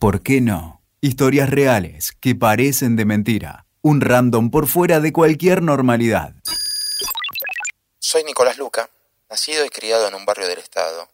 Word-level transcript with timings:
¿Por 0.00 0.22
qué 0.22 0.40
no? 0.40 0.80
Historias 1.02 1.50
reales 1.50 2.12
que 2.22 2.34
parecen 2.34 2.96
de 2.96 3.04
mentira. 3.04 3.66
Un 3.82 4.00
random 4.00 4.50
por 4.50 4.66
fuera 4.66 4.98
de 4.98 5.12
cualquier 5.12 5.60
normalidad. 5.60 6.32
Soy 7.98 8.24
Nicolás 8.24 8.56
Luca, 8.56 8.88
nacido 9.28 9.62
y 9.62 9.68
criado 9.68 10.08
en 10.08 10.14
un 10.14 10.24
barrio 10.24 10.48
del 10.48 10.58
estado, 10.58 11.06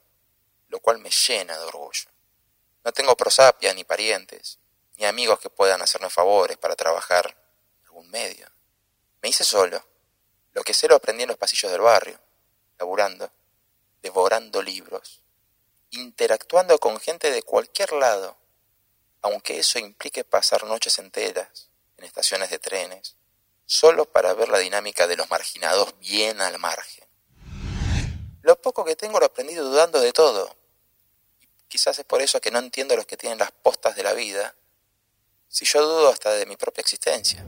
lo 0.68 0.78
cual 0.78 1.00
me 1.00 1.10
llena 1.10 1.58
de 1.58 1.64
orgullo. 1.64 2.08
No 2.84 2.92
tengo 2.92 3.16
prosapia 3.16 3.74
ni 3.74 3.82
parientes, 3.82 4.60
ni 4.96 5.04
amigos 5.04 5.40
que 5.40 5.50
puedan 5.50 5.82
hacerme 5.82 6.08
favores 6.08 6.56
para 6.56 6.76
trabajar 6.76 7.36
en 7.80 7.86
algún 7.86 8.08
medio. 8.08 8.46
Me 9.20 9.30
hice 9.30 9.42
solo. 9.42 9.84
Lo 10.52 10.62
que 10.62 10.74
sé 10.74 10.86
lo 10.86 10.94
aprendí 10.94 11.24
en 11.24 11.30
los 11.30 11.38
pasillos 11.38 11.72
del 11.72 11.80
barrio, 11.80 12.20
laburando, 12.78 13.32
devorando 14.00 14.62
libros, 14.62 15.22
interactuando 15.90 16.78
con 16.78 17.00
gente 17.00 17.32
de 17.32 17.42
cualquier 17.42 17.92
lado, 17.92 18.45
aunque 19.26 19.58
eso 19.58 19.78
implique 19.80 20.22
pasar 20.22 20.64
noches 20.64 20.98
enteras 20.98 21.68
en 21.96 22.04
estaciones 22.04 22.48
de 22.50 22.60
trenes, 22.60 23.16
solo 23.64 24.04
para 24.04 24.34
ver 24.34 24.48
la 24.48 24.58
dinámica 24.58 25.08
de 25.08 25.16
los 25.16 25.28
marginados 25.30 25.98
bien 25.98 26.40
al 26.40 26.58
margen. 26.58 27.04
Lo 28.42 28.60
poco 28.62 28.84
que 28.84 28.94
tengo 28.94 29.18
lo 29.18 29.26
aprendí 29.26 29.54
dudando 29.54 30.00
de 30.00 30.12
todo. 30.12 30.54
Quizás 31.66 31.98
es 31.98 32.04
por 32.04 32.22
eso 32.22 32.40
que 32.40 32.52
no 32.52 32.60
entiendo 32.60 32.94
a 32.94 32.98
los 32.98 33.06
que 33.06 33.16
tienen 33.16 33.38
las 33.38 33.50
postas 33.50 33.96
de 33.96 34.04
la 34.04 34.12
vida, 34.12 34.54
si 35.48 35.64
yo 35.64 35.82
dudo 35.82 36.08
hasta 36.10 36.32
de 36.32 36.46
mi 36.46 36.56
propia 36.56 36.82
existencia. 36.82 37.44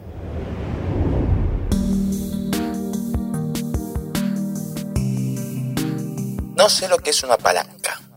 No 6.57 6.69
sé 6.69 6.89
lo 6.89 6.99
que 6.99 7.11
es 7.11 7.23
una 7.23 7.39
palanca. 7.39 8.08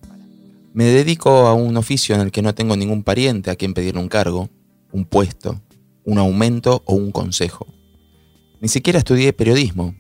Me 0.74 0.86
dedico 0.86 1.48
a 1.48 1.54
un 1.54 1.76
oficio 1.76 2.16
en 2.16 2.22
el 2.22 2.32
que 2.32 2.42
no 2.42 2.56
tengo 2.56 2.78
ningún 2.78 3.04
pariente 3.04 3.52
a 3.52 3.56
quien 3.56 3.74
pedirle 3.74 4.00
un 4.00 4.08
cargo, 4.08 4.50
un 4.94 5.04
puesto, 5.04 5.62
un 6.06 6.18
aumento 6.18 6.82
o 6.86 6.94
un 6.94 7.12
consejo. 7.12 7.68
Ni 8.62 8.70
siquiera 8.70 9.00
estudié 9.00 9.34
periodismo, 9.34 9.96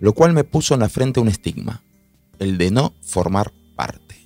lo 0.00 0.12
cual 0.12 0.34
me 0.34 0.44
puso 0.44 0.74
en 0.74 0.80
la 0.80 0.90
frente 0.90 1.20
un 1.20 1.28
estigma, 1.28 1.82
el 2.38 2.58
de 2.58 2.70
no 2.70 2.92
formar 3.00 3.52
parte. 3.76 4.16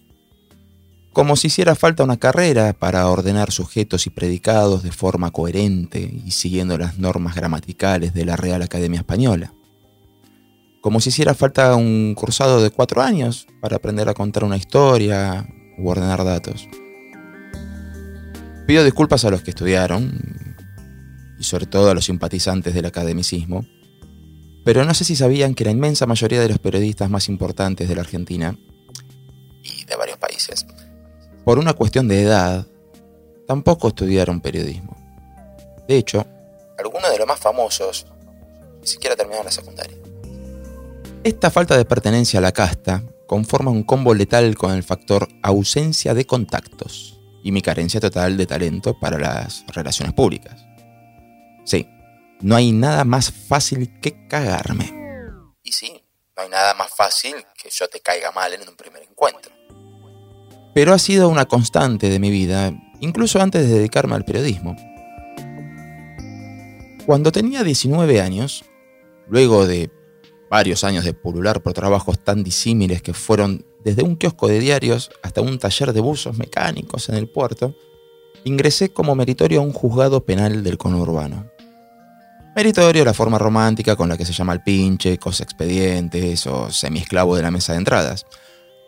Como 1.12 1.36
si 1.36 1.46
hiciera 1.46 1.76
falta 1.76 2.02
una 2.02 2.16
carrera 2.16 2.72
para 2.72 3.08
ordenar 3.08 3.52
sujetos 3.52 4.06
y 4.06 4.10
predicados 4.10 4.82
de 4.82 4.90
forma 4.90 5.30
coherente 5.30 6.00
y 6.24 6.32
siguiendo 6.32 6.76
las 6.76 6.98
normas 6.98 7.36
gramaticales 7.36 8.14
de 8.14 8.24
la 8.24 8.36
Real 8.36 8.62
Academia 8.62 9.00
Española 9.00 9.52
como 10.80 11.00
si 11.00 11.08
hiciera 11.08 11.34
falta 11.34 11.74
un 11.74 12.14
cursado 12.14 12.62
de 12.62 12.70
cuatro 12.70 13.02
años 13.02 13.46
para 13.60 13.76
aprender 13.76 14.08
a 14.08 14.14
contar 14.14 14.44
una 14.44 14.56
historia 14.56 15.46
o 15.78 15.88
ordenar 15.88 16.24
datos. 16.24 16.68
Pido 18.66 18.84
disculpas 18.84 19.24
a 19.24 19.30
los 19.30 19.42
que 19.42 19.50
estudiaron, 19.50 20.56
y 21.38 21.44
sobre 21.44 21.66
todo 21.66 21.90
a 21.90 21.94
los 21.94 22.04
simpatizantes 22.04 22.74
del 22.74 22.86
academicismo, 22.86 23.64
pero 24.64 24.84
no 24.84 24.92
sé 24.92 25.04
si 25.04 25.16
sabían 25.16 25.54
que 25.54 25.64
la 25.64 25.70
inmensa 25.70 26.06
mayoría 26.06 26.40
de 26.40 26.48
los 26.48 26.58
periodistas 26.58 27.08
más 27.08 27.28
importantes 27.28 27.88
de 27.88 27.94
la 27.94 28.02
Argentina, 28.02 28.58
y 29.62 29.84
de 29.84 29.96
varios 29.96 30.18
países, 30.18 30.66
por 31.44 31.58
una 31.58 31.72
cuestión 31.72 32.08
de 32.08 32.22
edad, 32.22 32.66
tampoco 33.46 33.88
estudiaron 33.88 34.40
periodismo. 34.40 34.96
De 35.88 35.96
hecho, 35.96 36.26
algunos 36.78 37.10
de 37.10 37.18
los 37.18 37.26
más 37.26 37.40
famosos 37.40 38.06
ni 38.80 38.86
siquiera 38.86 39.16
terminaron 39.16 39.46
la 39.46 39.52
secundaria. 39.52 39.96
Esta 41.24 41.50
falta 41.50 41.76
de 41.76 41.84
pertenencia 41.84 42.38
a 42.38 42.42
la 42.42 42.52
casta 42.52 43.02
conforma 43.28 43.70
un 43.70 43.84
combo 43.84 44.14
letal 44.14 44.56
con 44.56 44.72
el 44.72 44.82
factor 44.82 45.28
ausencia 45.42 46.14
de 46.14 46.24
contactos 46.24 47.20
y 47.44 47.52
mi 47.52 47.60
carencia 47.60 48.00
total 48.00 48.36
de 48.36 48.46
talento 48.46 48.98
para 48.98 49.18
las 49.18 49.64
relaciones 49.68 50.14
públicas. 50.14 50.66
Sí, 51.64 51.86
no 52.40 52.56
hay 52.56 52.72
nada 52.72 53.04
más 53.04 53.30
fácil 53.30 54.00
que 54.00 54.26
cagarme. 54.26 54.90
Y 55.62 55.72
sí, 55.72 56.03
no 56.36 56.42
hay 56.42 56.48
nada 56.48 56.72
más 56.75 56.88
fácil 56.97 57.34
que 57.62 57.69
yo 57.70 57.86
te 57.88 58.00
caiga 58.00 58.32
mal 58.32 58.54
en 58.54 58.66
un 58.66 58.75
primer 58.75 59.03
encuentro. 59.03 59.53
Pero 60.74 60.94
ha 60.94 60.98
sido 60.98 61.28
una 61.28 61.44
constante 61.44 62.08
de 62.08 62.19
mi 62.19 62.30
vida, 62.30 62.72
incluso 63.00 63.41
antes 63.42 63.69
de 63.69 63.74
dedicarme 63.74 64.14
al 64.14 64.24
periodismo. 64.24 64.74
Cuando 67.04 67.30
tenía 67.30 67.62
19 67.62 68.22
años, 68.22 68.64
luego 69.28 69.66
de 69.66 69.91
varios 70.50 70.84
años 70.84 71.04
de 71.04 71.14
pulular 71.14 71.62
por 71.62 71.72
trabajos 71.72 72.19
tan 72.19 72.42
disímiles 72.42 73.03
que 73.03 73.14
fueron 73.14 73.64
desde 73.84 74.03
un 74.03 74.16
kiosco 74.16 74.48
de 74.48 74.60
diarios 74.60 75.10
hasta 75.22 75.41
un 75.41 75.59
taller 75.59 75.92
de 75.92 76.00
buzos 76.00 76.36
mecánicos 76.38 77.09
en 77.09 77.14
el 77.14 77.28
puerto, 77.28 77.75
ingresé 78.44 78.91
como 78.91 79.14
meritorio 79.14 79.60
a 79.60 79.64
un 79.64 79.72
juzgado 79.72 80.25
penal 80.25 80.62
del 80.62 80.78
conurbano. 80.78 81.50
Meritorio, 82.56 83.04
la 83.04 83.14
forma 83.14 83.38
romántica 83.38 83.94
con 83.94 84.09
la 84.09 84.16
que 84.16 84.25
se 84.25 84.32
llama 84.32 84.53
el 84.53 84.62
pinche, 84.62 85.19
cosa 85.19 85.44
expedientes 85.44 86.47
o 86.47 86.70
semiesclavo 86.70 87.36
de 87.36 87.42
la 87.42 87.50
mesa 87.50 87.72
de 87.72 87.78
entradas. 87.78 88.26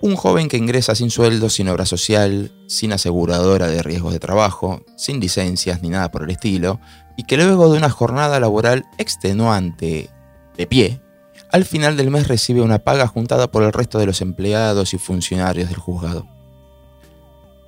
Un 0.03 0.17
joven 0.17 0.49
que 0.49 0.57
ingresa 0.57 0.95
sin 0.95 1.11
sueldo, 1.11 1.51
sin 1.51 1.69
obra 1.69 1.87
social, 1.87 2.51
sin 2.67 2.93
aseguradora 2.93 3.69
de 3.69 3.83
riesgos 3.83 4.13
de 4.13 4.19
trabajo, 4.19 4.83
sin 4.97 5.21
licencias 5.21 5.83
ni 5.83 5.91
nada 5.91 6.11
por 6.11 6.25
el 6.25 6.31
estilo, 6.31 6.81
y 7.17 7.25
que 7.25 7.37
luego 7.37 7.71
de 7.71 7.79
una 7.79 7.91
jornada 7.91 8.41
laboral 8.41 8.87
extenuante 8.99 10.09
de 10.57 10.67
pie, 10.67 11.01
al 11.53 11.65
final 11.65 11.97
del 11.97 12.11
mes 12.11 12.29
recibe 12.29 12.61
una 12.61 12.79
paga 12.79 13.07
juntada 13.07 13.51
por 13.51 13.63
el 13.63 13.73
resto 13.73 13.99
de 13.99 14.07
los 14.07 14.21
empleados 14.21 14.95
y 14.95 14.99
funcionarios 14.99 15.69
del 15.69 15.79
juzgado. 15.79 16.27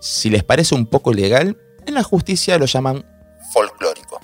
Si 0.00 0.31
les 0.31 0.44
parece 0.44 0.75
un 0.75 0.87
poco 0.87 1.12
ilegal, 1.12 1.56
en 1.87 1.94
la 1.94 2.03
justicia 2.03 2.59
lo 2.59 2.66
llaman 2.66 3.04
folclórico. 3.53 4.21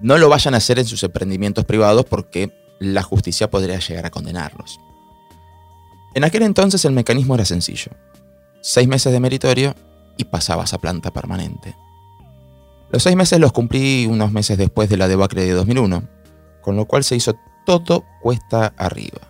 No 0.00 0.18
lo 0.18 0.28
vayan 0.28 0.54
a 0.54 0.58
hacer 0.58 0.78
en 0.78 0.86
sus 0.86 1.02
emprendimientos 1.04 1.64
privados 1.64 2.04
porque 2.04 2.52
la 2.80 3.02
justicia 3.02 3.48
podría 3.48 3.78
llegar 3.78 4.06
a 4.06 4.10
condenarlos. 4.10 4.80
En 6.14 6.24
aquel 6.24 6.42
entonces 6.42 6.84
el 6.84 6.92
mecanismo 6.92 7.36
era 7.36 7.44
sencillo. 7.44 7.92
Seis 8.60 8.88
meses 8.88 9.12
de 9.12 9.20
meritorio 9.20 9.74
y 10.16 10.24
pasabas 10.24 10.74
a 10.74 10.78
planta 10.78 11.12
permanente. 11.12 11.76
Los 12.90 13.04
seis 13.04 13.16
meses 13.16 13.38
los 13.38 13.52
cumplí 13.52 14.06
unos 14.06 14.32
meses 14.32 14.58
después 14.58 14.90
de 14.90 14.96
la 14.96 15.08
debacle 15.08 15.44
de 15.44 15.52
2001, 15.52 16.02
con 16.60 16.76
lo 16.76 16.84
cual 16.86 17.04
se 17.04 17.16
hizo 17.16 17.34
todo 17.64 18.04
cuesta 18.20 18.74
arriba. 18.76 19.20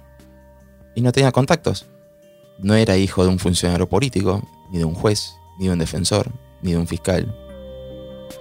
Y 0.95 1.01
no 1.01 1.13
tenía 1.13 1.33
contactos. 1.33 1.87
No 2.59 2.75
era 2.75 2.97
hijo 2.97 3.25
de 3.25 3.31
un 3.31 3.39
funcionario 3.39 3.89
político, 3.89 4.43
ni 4.71 4.79
de 4.79 4.85
un 4.85 4.95
juez, 4.95 5.35
ni 5.59 5.67
de 5.67 5.73
un 5.73 5.79
defensor, 5.79 6.31
ni 6.61 6.73
de 6.73 6.79
un 6.79 6.87
fiscal. 6.87 7.35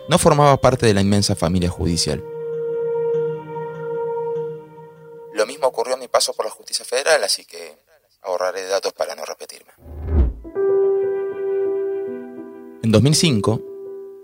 No 0.09 0.17
formaba 0.17 0.57
parte 0.57 0.85
de 0.85 0.93
la 0.93 1.01
inmensa 1.01 1.35
familia 1.35 1.69
judicial. 1.69 2.23
Lo 5.33 5.45
mismo 5.45 5.67
ocurrió 5.67 5.95
en 5.95 6.01
mi 6.01 6.07
paso 6.07 6.33
por 6.33 6.45
la 6.45 6.51
justicia 6.51 6.85
federal, 6.85 7.23
así 7.23 7.45
que 7.45 7.77
ahorraré 8.21 8.67
datos 8.67 8.93
para 8.93 9.15
no 9.15 9.23
repetirme. 9.25 9.71
En 12.83 12.91
2005, 12.91 13.61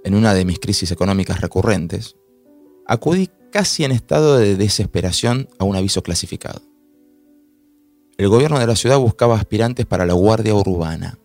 en 0.04 0.16
una 0.16 0.34
de 0.34 0.46
mis 0.46 0.60
crisis 0.60 0.92
económicas 0.92 1.42
recurrentes, 1.42 2.16
acudí 2.86 3.30
casi 3.58 3.84
en 3.84 3.92
estado 3.92 4.38
de 4.38 4.56
desesperación 4.56 5.50
a 5.58 5.64
un 5.64 5.76
aviso 5.76 6.04
clasificado. 6.04 6.62
El 8.16 8.30
gobierno 8.30 8.60
de 8.60 8.68
la 8.68 8.76
ciudad 8.76 9.00
buscaba 9.00 9.36
aspirantes 9.36 9.88
para 9.88 10.06
la 10.06 10.14
Guardia 10.14 10.54
Urbana. 10.54 11.18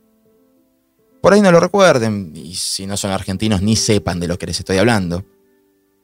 Por 1.21 1.35
ahí 1.35 1.43
no 1.43 1.53
lo 1.53 1.61
recuerden, 1.61 2.33
y 2.35 2.55
si 2.55 2.87
no 2.87 2.97
son 2.97 3.11
argentinos 3.11 3.61
ni 3.61 3.77
sepan 3.77 4.19
de 4.19 4.29
lo 4.29 4.39
que 4.39 4.47
les 4.47 4.59
estoy 4.59 4.79
hablando, 4.79 5.27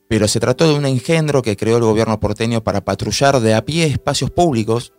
pero 0.06 0.28
se 0.28 0.38
trató 0.38 0.68
de 0.68 0.74
un 0.74 0.84
engendro 0.84 1.40
que 1.40 1.56
creó 1.56 1.78
el 1.78 1.84
gobierno 1.84 2.20
porteño 2.20 2.62
para 2.62 2.84
patrullar 2.84 3.40
de 3.40 3.54
a 3.54 3.64
pie 3.64 3.86
espacios 3.86 4.30
públicos, 4.30 4.92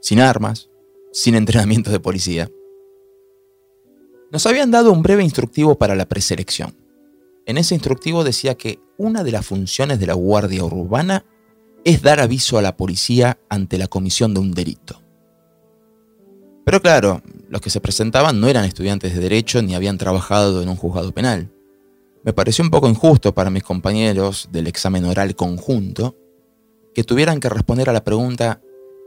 sin 0.00 0.18
armas, 0.18 0.70
sin 1.12 1.34
entrenamiento 1.34 1.90
de 1.90 2.00
policía. 2.00 2.50
Nos 4.32 4.46
habían 4.46 4.70
dado 4.70 4.92
un 4.92 5.02
breve 5.02 5.24
instructivo 5.24 5.74
para 5.74 5.94
la 5.94 6.08
preselección. 6.08 6.74
En 7.44 7.58
ese 7.58 7.74
instructivo 7.74 8.24
decía 8.24 8.54
que 8.54 8.78
una 8.96 9.24
de 9.24 9.32
las 9.32 9.46
funciones 9.46 9.98
de 9.98 10.06
la 10.06 10.14
Guardia 10.14 10.64
Urbana 10.64 11.24
es 11.84 12.02
dar 12.02 12.20
aviso 12.20 12.58
a 12.58 12.62
la 12.62 12.76
policía 12.76 13.38
ante 13.48 13.78
la 13.78 13.88
comisión 13.88 14.34
de 14.34 14.40
un 14.40 14.52
delito. 14.52 15.02
Pero 16.64 16.80
claro, 16.80 17.22
los 17.48 17.60
que 17.60 17.70
se 17.70 17.80
presentaban 17.80 18.40
no 18.40 18.48
eran 18.48 18.64
estudiantes 18.64 19.14
de 19.14 19.20
derecho 19.20 19.60
ni 19.62 19.74
habían 19.74 19.98
trabajado 19.98 20.62
en 20.62 20.68
un 20.68 20.76
juzgado 20.76 21.12
penal. 21.12 21.50
Me 22.24 22.32
pareció 22.32 22.64
un 22.64 22.70
poco 22.70 22.88
injusto 22.88 23.34
para 23.34 23.50
mis 23.50 23.62
compañeros 23.62 24.48
del 24.50 24.66
examen 24.66 25.04
oral 25.04 25.36
conjunto 25.36 26.16
que 26.94 27.04
tuvieran 27.04 27.40
que 27.40 27.50
responder 27.50 27.90
a 27.90 27.92
la 27.92 28.04
pregunta 28.04 28.60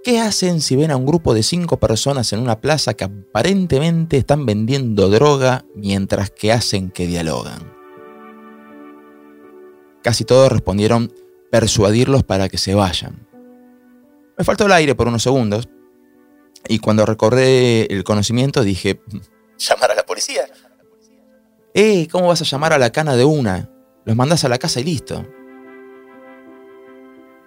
¿Qué 0.03 0.19
hacen 0.19 0.61
si 0.61 0.75
ven 0.75 0.91
a 0.91 0.95
un 0.95 1.05
grupo 1.05 1.33
de 1.33 1.43
cinco 1.43 1.77
personas 1.81 2.31
en 2.31 2.39
una 2.39 2.61
plaza 2.61 2.93
que 2.93 3.03
aparentemente 3.03 4.17
están 4.17 4.45
vendiendo 4.45 5.09
droga 5.09 5.65
mientras 5.75 6.29
que 6.29 6.53
hacen 6.53 6.91
que 6.91 7.07
dialogan? 7.07 7.76
Casi 10.03 10.25
todos 10.25 10.51
respondieron 10.51 11.13
persuadirlos 11.51 12.23
para 12.23 12.49
que 12.49 12.57
se 12.57 12.73
vayan. 12.73 13.27
Me 14.37 14.43
faltó 14.43 14.65
el 14.65 14.71
aire 14.71 14.95
por 14.95 15.07
unos 15.07 15.23
segundos 15.23 15.67
y 16.67 16.79
cuando 16.79 17.05
recordé 17.05 17.85
el 17.91 18.03
conocimiento 18.03 18.63
dije... 18.63 19.01
¿Llamar 19.57 19.91
a 19.91 19.95
la 19.95 20.05
policía? 20.05 20.43
¡Eh! 21.73 22.07
¿Cómo 22.11 22.27
vas 22.27 22.41
a 22.41 22.45
llamar 22.45 22.73
a 22.73 22.77
la 22.77 22.91
cana 22.91 23.15
de 23.15 23.25
una? 23.25 23.69
Los 24.05 24.15
mandás 24.15 24.43
a 24.43 24.49
la 24.49 24.57
casa 24.57 24.79
y 24.79 24.83
listo. 24.83 25.25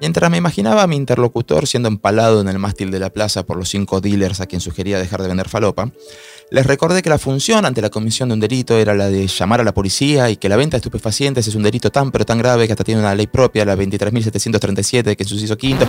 Mientras 0.01 0.31
me 0.31 0.39
imaginaba 0.39 0.83
a 0.83 0.87
mi 0.87 0.97
interlocutor 0.97 1.67
siendo 1.67 1.89
empalado 1.89 2.41
en 2.41 2.49
el 2.49 2.59
mástil 2.59 2.91
de 2.91 2.99
la 2.99 3.11
plaza 3.11 3.45
por 3.45 3.59
los 3.59 3.69
cinco 3.69 4.01
dealers 4.01 4.41
a 4.41 4.47
quien 4.47 4.63
sugería 4.63 4.99
dejar 4.99 5.21
de 5.21 5.29
vender 5.29 5.51
falopa, 5.51 5.93
les 6.51 6.67
recordé 6.67 7.03
que 7.03 7.11
la 7.11 7.19
función 7.19 7.67
ante 7.67 7.83
la 7.83 7.91
comisión 7.91 8.31
de 8.31 8.33
un 8.33 8.41
delito 8.41 8.79
era 8.79 8.95
la 8.95 9.11
de 9.11 9.27
llamar 9.27 9.61
a 9.61 9.65
la 9.65 9.75
policía 9.75 10.31
y 10.31 10.39
que 10.39 10.49
la 10.49 10.57
venta 10.57 10.77
de 10.77 10.79
estupefacientes 10.79 11.47
es 11.47 11.55
un 11.55 11.63
delito 11.63 11.91
tan 11.91 12.11
pero 12.11 12.25
tan 12.25 12.39
grave 12.39 12.67
que 12.67 12.73
hasta 12.73 12.83
tiene 12.83 13.03
una 13.03 13.15
ley 13.15 13.27
propia, 13.27 13.67
la 13.67 13.77
23.737, 13.77 15.17
que 15.17 15.23
hizo 15.23 15.57
quinto. 15.59 15.87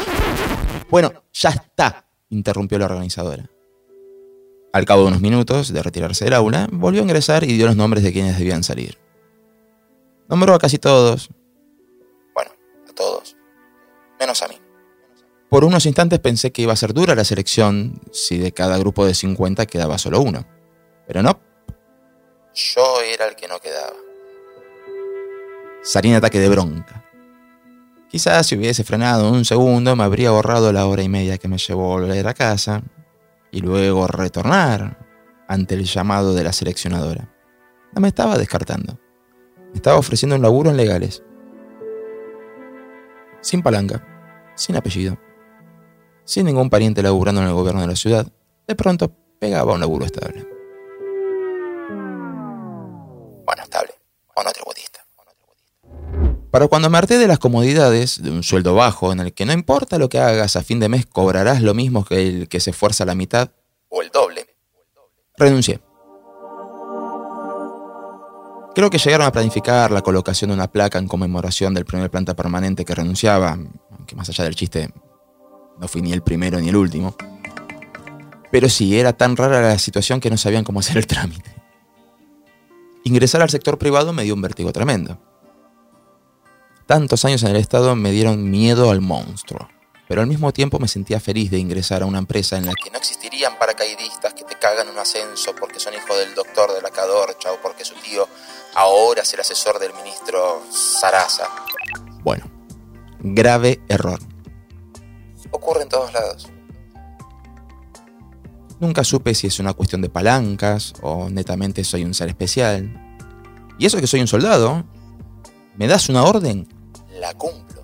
Bueno, 0.90 1.14
ya 1.32 1.52
está, 1.52 2.06
interrumpió 2.32 2.78
la 2.80 2.88
organizadora. 2.88 3.50
Al 4.74 4.84
cabo 4.84 5.04
de 5.04 5.08
unos 5.08 5.22
minutos 5.22 5.72
de 5.72 5.82
retirarse 5.82 6.26
del 6.26 6.34
aula, 6.34 6.68
volvió 6.70 7.00
a 7.00 7.04
ingresar 7.04 7.46
y 7.46 7.54
dio 7.54 7.66
los 7.66 7.78
nombres 7.78 8.04
de 8.04 8.12
quienes 8.12 8.38
debían 8.38 8.64
salir. 8.64 8.98
Nombró 10.28 10.54
a 10.54 10.60
casi 10.60 10.80
todos. 10.80 11.30
Bueno, 12.36 12.52
a 12.90 12.94
todos 12.94 13.38
menos 14.22 14.42
a 14.44 14.48
mí. 14.48 14.56
Por 15.50 15.66
unos 15.66 15.86
instantes 15.86 16.20
pensé 16.20 16.52
que 16.54 16.62
iba 16.62 16.72
a 16.72 16.78
ser 16.78 16.94
dura 16.94 17.16
la 17.16 17.26
selección 17.26 18.00
si 18.14 18.38
de 18.38 18.54
cada 18.54 18.78
grupo 18.78 19.06
de 19.06 19.14
50 19.14 19.66
quedaba 19.66 19.98
solo 19.98 20.22
uno. 20.22 20.48
Pero 21.08 21.22
no. 21.24 21.42
Yo 22.54 23.02
era 23.02 23.28
el 23.28 23.36
que 23.36 23.50
no 23.50 23.60
quedaba. 23.60 23.98
Salí 25.84 26.10
en 26.10 26.16
ataque 26.16 26.40
de 26.40 26.48
bronca. 26.48 27.06
Quizás 28.10 28.48
si 28.48 28.56
hubiese 28.56 28.84
frenado 28.84 29.32
un 29.32 29.44
segundo 29.44 29.96
me 29.96 30.04
habría 30.04 30.30
ahorrado 30.30 30.72
la 30.72 30.86
hora 30.86 31.02
y 31.02 31.10
media 31.10 31.38
que 31.38 31.48
me 31.48 31.58
llevó 31.58 31.86
a 31.86 32.00
volver 32.00 32.28
a 32.28 32.34
casa 32.34 32.84
y 33.52 33.60
luego 33.60 34.08
retornar 34.08 35.00
ante 35.48 35.76
el 35.76 35.86
llamado 35.86 36.34
de 36.34 36.44
la 36.44 36.54
seleccionadora. 36.54 37.34
No 37.94 38.02
me 38.02 38.08
estaba 38.08 38.38
descartando. 38.38 39.00
Me 39.72 39.76
estaba 39.76 39.98
ofreciendo 39.98 40.36
un 40.36 40.42
laburo 40.42 40.70
en 40.70 40.78
legales. 40.78 41.24
Sin 43.42 43.62
palanca 43.62 44.11
sin 44.62 44.76
apellido, 44.76 45.18
sin 46.24 46.46
ningún 46.46 46.70
pariente 46.70 47.02
laburando 47.02 47.42
en 47.42 47.48
el 47.48 47.54
gobierno 47.54 47.82
de 47.82 47.88
la 47.88 47.96
ciudad, 47.96 48.28
de 48.68 48.76
pronto 48.76 49.12
pegaba 49.40 49.74
un 49.74 49.80
laburo 49.80 50.06
estable. 50.06 50.46
Bueno, 53.44 53.64
estable, 53.64 53.94
o 54.36 54.44
no 54.44 54.52
tributista. 54.52 55.00
Para 56.52 56.68
cuando 56.68 56.90
me 56.90 56.98
harté 56.98 57.18
de 57.18 57.28
las 57.28 57.40
comodidades 57.40 58.22
de 58.22 58.30
un 58.30 58.44
sueldo 58.44 58.76
bajo 58.76 59.12
en 59.12 59.22
el 59.22 59.34
que 59.34 59.46
no 59.46 59.54
importa 59.54 59.98
lo 59.98 60.10
que 60.10 60.20
hagas 60.20 60.56
a 60.56 60.64
fin 60.64 60.80
de 60.80 60.90
mes 60.90 61.06
cobrarás 61.06 61.62
lo 61.62 61.74
mismo 61.74 62.06
que 62.06 62.28
el 62.28 62.50
que 62.50 62.60
se 62.60 62.72
esfuerza 62.72 63.06
la 63.06 63.16
mitad 63.16 63.52
o 63.90 64.02
el 64.02 64.10
doble, 64.10 64.48
renuncié. 65.38 65.82
Creo 68.76 68.90
que 68.90 69.00
llegaron 69.00 69.28
a 69.28 69.32
planificar 69.32 69.92
la 69.92 70.02
colocación 70.02 70.50
de 70.50 70.54
una 70.54 70.72
placa 70.72 71.00
en 71.00 71.08
conmemoración 71.08 71.74
del 71.74 71.86
primer 71.86 72.10
planta 72.10 72.36
permanente 72.36 72.86
que 72.86 72.96
renunciaba, 72.96 73.58
aunque 74.12 74.16
más 74.16 74.30
allá 74.30 74.44
del 74.44 74.56
chiste, 74.56 74.90
no 75.80 75.88
fui 75.88 76.02
ni 76.02 76.12
el 76.12 76.22
primero 76.22 76.60
ni 76.60 76.70
el 76.70 76.76
último. 76.76 77.16
Pero 78.52 78.68
sí, 78.68 79.00
era 79.00 79.14
tan 79.14 79.38
rara 79.38 79.62
la 79.62 79.80
situación 79.80 80.20
que 80.20 80.30
no 80.30 80.38
sabían 80.38 80.64
cómo 80.64 80.82
hacer 80.82 80.98
el 80.98 81.08
trámite. 81.08 81.56
Ingresar 83.04 83.42
al 83.42 83.50
sector 83.50 83.78
privado 83.78 84.14
me 84.14 84.24
dio 84.24 84.34
un 84.34 84.42
vértigo 84.42 84.72
tremendo. 84.74 85.18
Tantos 86.86 87.24
años 87.24 87.42
en 87.44 87.50
el 87.50 87.56
Estado 87.56 87.96
me 87.96 88.12
dieron 88.12 88.50
miedo 88.50 88.92
al 88.92 89.02
monstruo 89.02 89.70
pero 90.12 90.20
al 90.20 90.28
mismo 90.28 90.52
tiempo 90.52 90.78
me 90.78 90.90
sentía 90.90 91.22
feliz 91.22 91.50
de 91.52 91.58
ingresar 91.58 92.04
a 92.04 92.06
una 92.06 92.18
empresa 92.18 92.58
en 92.58 92.66
la 92.66 92.74
que 92.74 92.92
no 92.92 92.98
existirían 92.98 93.58
paracaidistas 93.58 94.34
que 94.34 94.44
te 94.44 94.56
cagan 94.56 94.90
un 94.90 95.00
ascenso 95.00 95.56
porque 95.56 95.80
son 95.80 95.94
hijos 95.94 96.18
del 96.18 96.36
doctor 96.36 96.74
de 96.74 96.82
la 96.82 96.90
Cadorcha 96.90 97.50
o 97.54 97.62
porque 97.62 97.86
su 97.86 97.94
tío 97.96 98.28
ahora 98.76 99.22
es 99.22 99.34
el 99.34 99.40
asesor 99.40 99.80
del 99.80 99.94
ministro 99.94 100.64
Sarasa. 100.70 101.48
Bueno, 102.24 102.44
grave 103.22 103.80
error. 103.88 104.20
Ocurre 105.52 105.84
en 105.84 105.90
todos 105.90 106.14
lados. 106.14 106.50
Nunca 108.80 109.04
supe 109.04 109.36
si 109.36 109.48
es 109.48 109.60
una 109.60 109.74
cuestión 109.74 110.02
de 110.02 110.10
palancas 110.10 110.94
o 111.02 111.30
netamente 111.30 111.84
soy 111.84 112.04
un 112.04 112.14
ser 112.14 112.30
especial. 112.30 113.20
Y 113.78 113.86
eso 113.86 114.00
que 114.00 114.08
soy 114.08 114.22
un 114.22 114.28
soldado, 114.28 114.84
¿me 115.78 115.88
das 115.88 116.10
una 116.10 116.24
orden? 116.24 116.68
La 117.20 117.34
cumplo. 117.36 117.84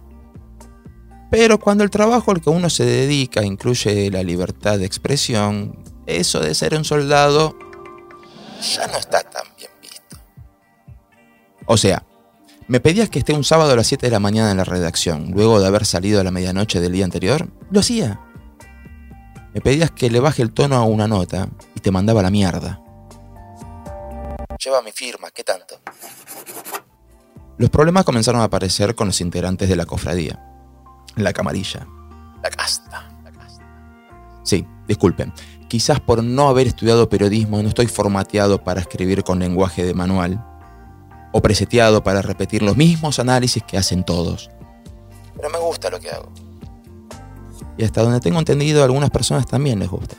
Pero 1.29 1.59
cuando 1.59 1.83
el 1.83 1.91
trabajo 1.91 2.31
al 2.31 2.41
que 2.41 2.49
uno 2.49 2.69
se 2.69 2.85
dedica 2.85 3.43
incluye 3.43 4.09
la 4.09 4.23
libertad 4.23 4.79
de 4.79 4.85
expresión, 4.85 5.77
eso 6.07 6.39
de 6.39 6.55
ser 6.55 6.73
un 6.73 6.85
soldado 6.85 7.55
ya 8.61 8.87
no 8.87 8.97
está 8.97 9.21
tan 9.21 9.43
bien 9.57 9.69
visto. 9.81 10.17
O 11.65 11.77
sea, 11.77 12.06
me 12.67 12.79
pedías 12.79 13.09
que 13.09 13.19
esté 13.19 13.33
un 13.33 13.43
sábado 13.43 13.71
a 13.71 13.75
las 13.75 13.87
7 13.87 14.07
de 14.07 14.11
la 14.11 14.19
mañana 14.19 14.51
en 14.51 14.57
la 14.57 14.63
redacción, 14.63 15.31
luego 15.31 15.59
de 15.59 15.67
haber 15.67 15.85
salido 15.85 16.19
a 16.19 16.23
la 16.23 16.31
medianoche 16.31 16.79
del 16.79 16.91
día 16.91 17.05
anterior, 17.05 17.47
lo 17.71 17.79
hacía. 17.79 18.19
Me 19.53 19.61
pedías 19.61 19.91
que 19.91 20.09
le 20.09 20.19
baje 20.19 20.41
el 20.41 20.51
tono 20.51 20.75
a 20.75 20.83
una 20.83 21.07
nota 21.07 21.49
y 21.75 21.79
te 21.79 21.91
mandaba 21.91 22.21
la 22.21 22.29
mierda. 22.29 22.81
Lleva 24.63 24.81
mi 24.81 24.91
firma, 24.91 25.29
¿qué 25.31 25.43
tanto? 25.43 25.79
Los 27.57 27.69
problemas 27.69 28.03
comenzaron 28.03 28.41
a 28.41 28.45
aparecer 28.45 28.95
con 28.95 29.07
los 29.07 29.21
integrantes 29.21 29.69
de 29.69 29.75
la 29.75 29.85
cofradía 29.85 30.43
la 31.17 31.33
camarilla. 31.33 31.87
La 32.43 32.49
casta. 32.49 33.09
La 33.23 33.31
casta. 33.31 33.63
Sí, 34.43 34.65
disculpen. 34.87 35.33
Quizás 35.67 35.99
por 35.99 36.23
no 36.23 36.47
haber 36.47 36.67
estudiado 36.67 37.09
periodismo 37.09 37.61
no 37.61 37.69
estoy 37.69 37.87
formateado 37.87 38.63
para 38.63 38.81
escribir 38.81 39.23
con 39.23 39.39
lenguaje 39.39 39.83
de 39.83 39.93
manual. 39.93 40.43
O 41.37 41.41
preseteado 41.43 42.03
para 42.03 42.23
repetir 42.23 42.63
los 42.63 42.75
mismos 42.75 43.19
análisis 43.19 43.61
que 43.61 43.77
hacen 43.77 44.03
todos. 44.03 44.49
Pero 45.35 45.51
me 45.51 45.59
gusta 45.59 45.91
lo 45.91 45.99
que 45.99 46.09
hago. 46.09 46.31
Y 47.77 47.83
hasta 47.83 48.01
donde 48.01 48.19
tengo 48.19 48.39
entendido, 48.39 48.81
a 48.81 48.85
algunas 48.85 49.11
personas 49.11 49.45
también 49.45 49.77
les 49.77 49.87
gusta. 49.87 50.15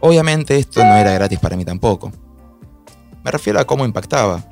Obviamente 0.00 0.58
esto 0.58 0.84
no 0.84 0.94
era 0.94 1.14
gratis 1.14 1.38
para 1.38 1.56
mí 1.56 1.64
tampoco. 1.64 2.12
Me 3.24 3.30
refiero 3.30 3.58
a 3.58 3.64
cómo 3.64 3.86
impactaba. 3.86 4.44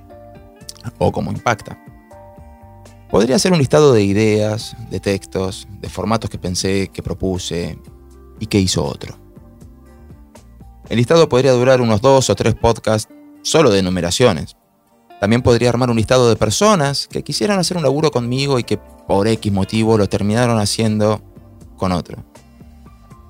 O 0.96 1.12
cómo 1.12 1.30
impacta. 1.30 1.78
Podría 3.10 3.38
ser 3.38 3.52
un 3.52 3.58
listado 3.58 3.92
de 3.92 4.04
ideas, 4.04 4.74
de 4.88 4.98
textos, 4.98 5.68
de 5.78 5.90
formatos 5.90 6.30
que 6.30 6.38
pensé, 6.38 6.88
que 6.88 7.02
propuse 7.02 7.78
y 8.40 8.46
que 8.46 8.58
hizo 8.58 8.82
otro. 8.82 9.14
El 10.88 10.96
listado 10.96 11.28
podría 11.28 11.52
durar 11.52 11.82
unos 11.82 12.00
dos 12.00 12.30
o 12.30 12.34
tres 12.34 12.54
podcasts 12.54 13.12
solo 13.42 13.68
de 13.70 13.82
numeraciones. 13.82 14.56
También 15.22 15.40
podría 15.40 15.68
armar 15.68 15.88
un 15.88 15.96
listado 15.98 16.28
de 16.28 16.34
personas 16.34 17.06
que 17.06 17.22
quisieran 17.22 17.60
hacer 17.60 17.76
un 17.76 17.84
laburo 17.84 18.10
conmigo 18.10 18.58
y 18.58 18.64
que 18.64 18.76
por 18.76 19.28
X 19.28 19.52
motivo 19.52 19.96
lo 19.96 20.08
terminaron 20.08 20.58
haciendo 20.58 21.22
con 21.76 21.92
otro. 21.92 22.24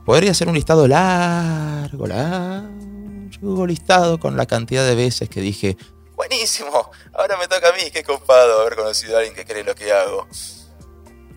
Podría 0.07 0.33
ser 0.33 0.49
un 0.49 0.55
listado 0.55 0.89
largo, 0.89 2.07
largo 2.07 3.67
listado 3.67 4.19
con 4.19 4.39
la 4.39 4.47
cantidad 4.47 4.87
de 4.87 4.95
veces 4.95 5.29
que 5.29 5.43
dije, 5.43 5.77
Buenísimo. 6.17 6.91
Ahora 7.13 7.37
me 7.37 7.47
toca 7.47 7.69
a 7.69 7.73
mí. 7.73 7.91
Qué 7.93 8.03
copado 8.03 8.63
haber 8.63 8.75
conocido 8.75 9.17
a 9.17 9.19
alguien 9.19 9.35
que 9.35 9.45
cree 9.45 9.63
lo 9.63 9.75
que 9.75 9.93
hago. 9.93 10.27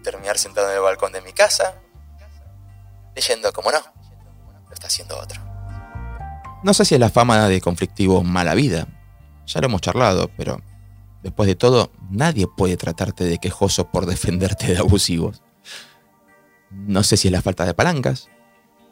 Terminar 0.05 0.37
sentado 0.37 0.69
en 0.69 0.75
el 0.75 0.81
balcón 0.81 1.11
de 1.11 1.19
mi 1.19 1.33
casa, 1.33 1.81
leyendo 3.13 3.51
como 3.51 3.73
no. 3.73 3.79
Lo 4.69 4.73
está 4.73 4.87
haciendo 4.87 5.17
otro. 5.17 5.41
No 6.63 6.73
sé 6.73 6.85
si 6.85 6.93
es 6.93 7.01
la 7.01 7.09
fama 7.09 7.49
de 7.49 7.59
conflictivo 7.59 8.23
mala 8.23 8.55
vida. 8.55 8.87
Ya 9.45 9.61
lo 9.61 9.67
hemos 9.67 9.81
charlado, 9.81 10.29
pero 10.35 10.61
después 11.23 11.47
de 11.47 11.55
todo, 11.55 11.91
nadie 12.09 12.47
puede 12.47 12.77
tratarte 12.77 13.23
de 13.23 13.37
quejoso 13.37 13.91
por 13.91 14.05
defenderte 14.07 14.67
de 14.67 14.77
abusivos. 14.77 15.41
No 16.71 17.03
sé 17.03 17.17
si 17.17 17.27
es 17.27 17.31
la 17.31 17.41
falta 17.41 17.65
de 17.65 17.73
palancas. 17.73 18.29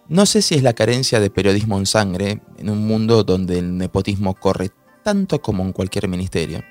No 0.08 0.26
sé 0.26 0.42
si 0.42 0.56
es 0.56 0.64
la 0.64 0.74
carencia 0.74 1.20
de 1.20 1.30
periodismo 1.30 1.78
en 1.78 1.86
sangre 1.86 2.42
en 2.58 2.70
un 2.70 2.86
mundo 2.86 3.24
donde 3.24 3.60
el 3.60 3.78
nepotismo 3.78 4.36
corre 4.36 4.70
tanto 5.04 5.42
como 5.42 5.64
en 5.64 5.72
cualquier 5.72 6.08
ministerio. 6.08 6.64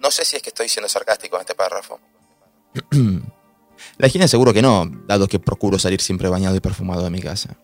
No 0.00 0.10
sé 0.10 0.24
si 0.24 0.36
es 0.36 0.42
que 0.42 0.50
estoy 0.50 0.68
siendo 0.68 0.88
sarcástico 0.88 1.36
en 1.36 1.40
este 1.40 1.54
párrafo. 1.54 2.00
La 3.98 4.06
higiene 4.06 4.28
seguro 4.28 4.52
que 4.52 4.62
no, 4.62 4.90
dado 5.06 5.26
que 5.28 5.38
procuro 5.38 5.78
salir 5.78 6.00
siempre 6.00 6.28
bañado 6.28 6.56
y 6.56 6.60
perfumado 6.60 7.02
de 7.02 7.10
mi 7.10 7.20
casa. 7.20 7.56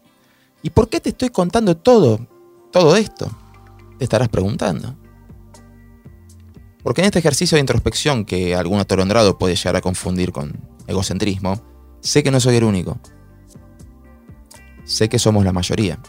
¿Y 0.62 0.70
por 0.70 0.88
qué 0.88 1.00
te 1.00 1.10
estoy 1.10 1.30
contando 1.30 1.76
todo, 1.76 2.26
todo 2.70 2.96
esto? 2.96 3.30
Te 3.98 4.04
estarás 4.04 4.28
preguntando. 4.28 4.96
Porque 6.82 7.00
en 7.00 7.06
este 7.06 7.20
ejercicio 7.20 7.56
de 7.56 7.60
introspección 7.60 8.24
que 8.24 8.54
algún 8.54 8.80
atolondrado 8.80 9.38
puede 9.38 9.54
llegar 9.54 9.76
a 9.76 9.80
confundir 9.80 10.32
con 10.32 10.60
egocentrismo, 10.86 11.62
sé 12.00 12.22
que 12.22 12.30
no 12.30 12.40
soy 12.40 12.56
el 12.56 12.64
único. 12.64 12.98
Sé 14.84 15.08
que 15.08 15.18
somos 15.18 15.44
la 15.44 15.52
mayoría. 15.52 16.00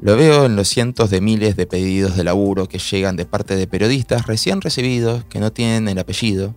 Lo 0.00 0.16
veo 0.16 0.46
en 0.46 0.54
los 0.54 0.68
cientos 0.68 1.10
de 1.10 1.20
miles 1.20 1.56
de 1.56 1.66
pedidos 1.66 2.16
de 2.16 2.22
laburo 2.24 2.68
que 2.68 2.78
llegan 2.78 3.16
de 3.16 3.24
parte 3.24 3.56
de 3.56 3.66
periodistas 3.66 4.26
recién 4.26 4.60
recibidos 4.60 5.24
que 5.24 5.40
no 5.40 5.50
tienen 5.50 5.88
el 5.88 5.98
apellido, 5.98 6.54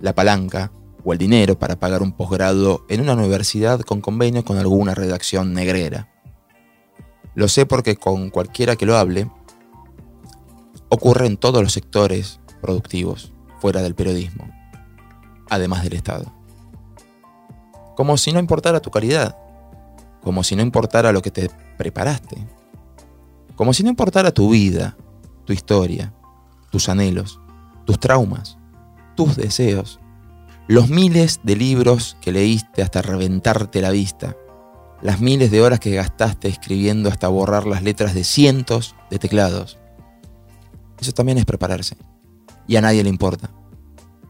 la 0.00 0.14
palanca 0.14 0.72
o 1.02 1.12
el 1.12 1.18
dinero 1.18 1.58
para 1.58 1.78
pagar 1.78 2.02
un 2.02 2.12
posgrado 2.12 2.84
en 2.88 3.00
una 3.00 3.14
universidad 3.14 3.80
con 3.80 4.00
convenio 4.00 4.44
con 4.44 4.58
alguna 4.58 4.94
redacción 4.94 5.54
negrera. 5.54 6.15
Lo 7.36 7.48
sé 7.48 7.66
porque 7.66 7.96
con 7.96 8.30
cualquiera 8.30 8.76
que 8.76 8.86
lo 8.86 8.96
hable, 8.96 9.30
ocurre 10.88 11.26
en 11.26 11.36
todos 11.36 11.62
los 11.62 11.72
sectores 11.72 12.40
productivos 12.62 13.30
fuera 13.60 13.82
del 13.82 13.94
periodismo, 13.94 14.50
además 15.50 15.82
del 15.84 15.92
Estado. 15.92 16.32
Como 17.94 18.16
si 18.16 18.32
no 18.32 18.40
importara 18.40 18.80
tu 18.80 18.90
calidad, 18.90 19.36
como 20.22 20.42
si 20.42 20.56
no 20.56 20.62
importara 20.62 21.12
lo 21.12 21.20
que 21.20 21.30
te 21.30 21.50
preparaste, 21.76 22.48
como 23.54 23.74
si 23.74 23.82
no 23.82 23.90
importara 23.90 24.32
tu 24.32 24.50
vida, 24.50 24.96
tu 25.44 25.52
historia, 25.52 26.14
tus 26.70 26.88
anhelos, 26.88 27.38
tus 27.84 28.00
traumas, 28.00 28.56
tus 29.14 29.36
deseos, 29.36 30.00
los 30.68 30.88
miles 30.88 31.40
de 31.42 31.54
libros 31.54 32.16
que 32.22 32.32
leíste 32.32 32.82
hasta 32.82 33.02
reventarte 33.02 33.82
la 33.82 33.90
vista, 33.90 34.36
las 35.02 35.20
miles 35.20 35.50
de 35.50 35.62
horas 35.62 35.80
que 35.80 35.94
gastaste 35.94 36.48
escribiendo 36.48 37.08
hasta 37.08 37.28
borrar 37.28 37.66
las 37.66 37.82
letras 37.82 38.14
de 38.14 38.24
cientos 38.24 38.94
de 39.10 39.18
teclados. 39.18 39.78
Eso 41.00 41.12
también 41.12 41.38
es 41.38 41.44
prepararse. 41.44 41.96
Y 42.66 42.76
a 42.76 42.80
nadie 42.80 43.02
le 43.02 43.10
importa. 43.10 43.50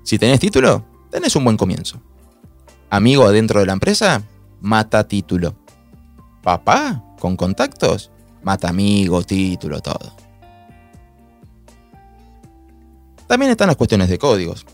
Si 0.03 0.19
tenés 0.19 0.41
título, 0.41 0.85
tenés 1.11 1.37
un 1.37 1.45
buen 1.45 1.57
comienzo. 1.57 2.03
Amigo 2.91 3.25
adentro 3.25 3.61
de 3.61 3.67
la 3.67 3.73
empresa, 3.73 4.23
mata 4.61 5.07
título. 5.07 5.57
Papá, 6.43 7.03
con 7.19 7.37
contactos, 7.37 8.11
mata 8.43 8.69
amigo, 8.69 9.23
título, 9.23 9.81
todo. 9.81 10.15
También 13.27 13.51
están 13.51 13.67
las 13.69 13.77
cuestiones 13.77 14.09
de 14.09 14.19
códigos. 14.19 14.65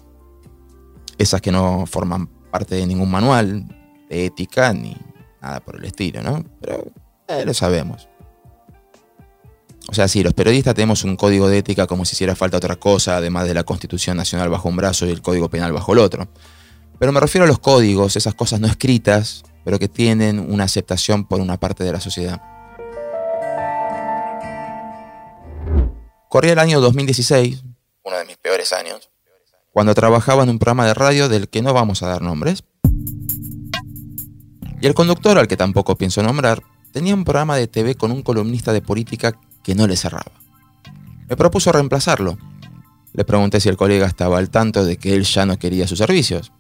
Esas 1.17 1.41
que 1.41 1.53
no 1.53 1.87
forman 1.87 2.27
parte 2.51 2.75
de 2.75 2.87
ningún 2.87 3.11
manual 3.11 3.67
de 4.11 4.27
ética 4.27 4.73
ni 4.73 4.97
nada 5.43 5.61
por 5.61 5.77
el 5.77 5.85
estilo, 5.85 6.23
¿no? 6.23 6.45
Pero 6.61 6.85
eh, 7.29 7.45
lo 7.45 7.53
sabemos. 7.53 8.09
O 9.89 9.95
sea, 9.95 10.07
sí, 10.07 10.23
los 10.23 10.33
periodistas 10.33 10.75
tenemos 10.75 11.03
un 11.03 11.17
código 11.17 11.49
de 11.49 11.59
ética 11.59 11.87
como 11.87 12.05
si 12.05 12.15
hiciera 12.15 12.37
falta 12.37 12.57
otra 12.57 12.77
cosa, 12.77 13.17
además 13.17 13.47
de 13.47 13.55
la 13.55 13.65
Constitución 13.65 14.17
Nacional 14.17 14.49
bajo 14.49 14.69
un 14.69 14.77
brazo 14.77 15.07
y 15.07 15.11
el 15.11 15.21
Código 15.21 15.51
Penal 15.51 15.73
bajo 15.73 15.93
el 15.93 15.99
otro. 15.99 16.29
Pero 16.99 17.11
me 17.11 17.21
refiero 17.21 17.45
a 17.45 17.49
los 17.49 17.59
códigos, 17.59 18.17
esas 18.17 18.35
cosas 18.35 18.61
no 18.61 18.69
escritas, 18.69 19.43
pero 19.65 19.79
que 19.79 19.89
tienen 19.89 20.39
una 20.39 20.65
aceptación 20.65 21.27
por 21.27 21.41
una 21.41 21.59
parte 21.59 21.83
de 21.83 21.93
la 21.93 22.01
sociedad. 22.01 22.41
Corría 26.29 26.53
el 26.53 26.61
año 26.61 26.81
2016, 26.81 27.65
uno 28.05 28.17
de 28.17 28.25
mis 28.25 28.37
peores 28.37 28.73
años, 28.73 29.11
cuando 29.73 29.95
trabajaba 29.95 30.45
en 30.45 30.51
un 30.51 30.59
programa 30.59 30.87
de 30.87 30.95
radio 30.95 31.29
del 31.29 31.49
que 31.49 31.61
no 31.61 31.75
vamos 31.75 32.03
a 32.03 32.09
dar 32.09 32.23
nombres. 32.23 32.65
Y 34.83 34.87
el 34.89 34.95
conductor, 34.95 35.39
al 35.39 35.47
que 35.47 35.57
tampoco 35.57 35.95
pienso 35.95 36.25
nombrar, 36.25 36.61
tenía 36.91 37.15
un 37.15 37.23
programa 37.23 37.55
de 37.55 37.69
TV 37.69 37.95
con 37.95 38.11
un 38.11 38.23
columnista 38.23 38.73
de 38.73 38.83
política 38.83 39.33
que 39.63 39.77
no 39.77 39.87
le 39.87 39.97
cerraba. 39.97 40.33
Me 41.29 41.37
propuso 41.37 41.71
reemplazarlo. 41.71 42.37
Le 43.13 43.25
pregunté 43.25 43.61
si 43.61 43.69
el 43.69 43.77
colega 43.77 44.09
estaba 44.09 44.39
al 44.39 44.51
tanto 44.51 44.85
de 44.85 44.97
que 44.97 45.15
él 45.15 45.23
ya 45.23 45.47
no 45.47 45.57
quería 45.57 45.87
sus 45.87 45.99
servicios. 45.99 46.51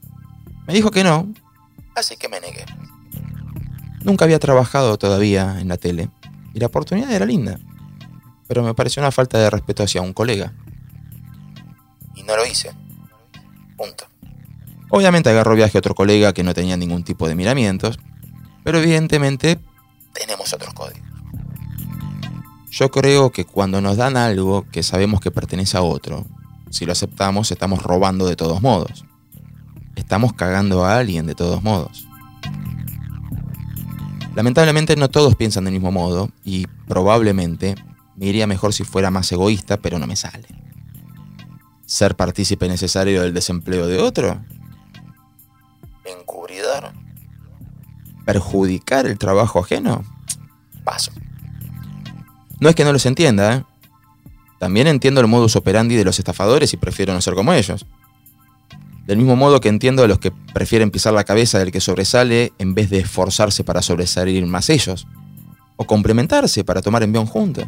Me 0.68 0.72
dijo 0.72 0.92
que 0.92 1.02
no, 1.02 1.32
así 1.96 2.16
que 2.16 2.28
me 2.28 2.38
negué. 2.38 2.64
Nunca 4.04 4.24
había 4.24 4.38
trabajado 4.38 4.98
todavía 4.98 5.58
en 5.58 5.66
la 5.66 5.76
tele 5.76 6.08
y 6.54 6.60
la 6.60 6.66
oportunidad 6.66 7.10
era 7.10 7.26
linda, 7.26 7.58
pero 8.46 8.62
me 8.62 8.72
pareció 8.72 9.02
una 9.02 9.10
falta 9.10 9.36
de 9.38 9.50
respeto 9.50 9.82
hacia 9.82 10.00
un 10.00 10.12
colega. 10.12 10.52
Y 12.14 12.22
no 12.22 12.36
lo 12.36 12.46
hice. 12.46 12.70
Punto. 13.76 14.04
Obviamente 14.90 15.28
agarró 15.28 15.56
viaje 15.56 15.76
a 15.76 15.80
otro 15.80 15.96
colega 15.96 16.32
que 16.32 16.44
no 16.44 16.54
tenía 16.54 16.76
ningún 16.76 17.02
tipo 17.02 17.26
de 17.26 17.34
miramientos 17.34 17.98
pero 18.64 18.78
evidentemente 18.78 19.58
tenemos 20.12 20.52
otros 20.52 20.74
códigos. 20.74 21.02
Yo 22.70 22.90
creo 22.90 23.30
que 23.30 23.44
cuando 23.44 23.80
nos 23.80 23.98
dan 23.98 24.16
algo 24.16 24.66
que 24.70 24.82
sabemos 24.82 25.20
que 25.20 25.30
pertenece 25.30 25.76
a 25.76 25.82
otro, 25.82 26.24
si 26.70 26.86
lo 26.86 26.92
aceptamos 26.92 27.50
estamos 27.50 27.82
robando 27.82 28.26
de 28.26 28.36
todos 28.36 28.62
modos. 28.62 29.04
Estamos 29.94 30.32
cagando 30.32 30.84
a 30.84 30.96
alguien 30.96 31.26
de 31.26 31.34
todos 31.34 31.62
modos. 31.62 32.06
Lamentablemente 34.34 34.96
no 34.96 35.10
todos 35.10 35.36
piensan 35.36 35.64
del 35.64 35.74
mismo 35.74 35.92
modo 35.92 36.30
y 36.44 36.66
probablemente 36.88 37.74
me 38.16 38.26
iría 38.26 38.46
mejor 38.46 38.72
si 38.72 38.84
fuera 38.84 39.10
más 39.10 39.30
egoísta, 39.32 39.76
pero 39.76 39.98
no 39.98 40.06
me 40.06 40.16
sale. 40.16 40.48
¿Ser 41.84 42.16
partícipe 42.16 42.68
necesario 42.68 43.20
del 43.20 43.34
desempleo 43.34 43.86
de 43.86 43.98
otro? 43.98 44.42
Perjudicar 48.24 49.06
el 49.06 49.18
trabajo 49.18 49.60
ajeno? 49.60 50.04
Paso. 50.84 51.12
No 52.60 52.68
es 52.68 52.74
que 52.74 52.84
no 52.84 52.92
los 52.92 53.06
entienda, 53.06 53.54
¿eh? 53.54 53.64
También 54.58 54.86
entiendo 54.86 55.20
el 55.20 55.26
modus 55.26 55.56
operandi 55.56 55.96
de 55.96 56.04
los 56.04 56.20
estafadores 56.20 56.72
y 56.72 56.76
prefiero 56.76 57.12
no 57.12 57.20
ser 57.20 57.34
como 57.34 57.52
ellos. 57.52 57.84
Del 59.06 59.18
mismo 59.18 59.34
modo 59.34 59.60
que 59.60 59.68
entiendo 59.68 60.04
a 60.04 60.06
los 60.06 60.20
que 60.20 60.30
prefieren 60.30 60.92
pisar 60.92 61.12
la 61.12 61.24
cabeza 61.24 61.58
del 61.58 61.72
que 61.72 61.80
sobresale 61.80 62.52
en 62.58 62.72
vez 62.72 62.88
de 62.88 63.00
esforzarse 63.00 63.64
para 63.64 63.82
sobresalir 63.82 64.46
más 64.46 64.70
ellos. 64.70 65.08
O 65.74 65.84
complementarse 65.84 66.62
para 66.62 66.80
tomar 66.80 67.02
envión 67.02 67.26
juntos. 67.26 67.64